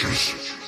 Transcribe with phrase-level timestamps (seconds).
[0.00, 0.59] 知识。